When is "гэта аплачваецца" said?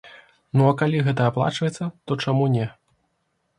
1.09-1.91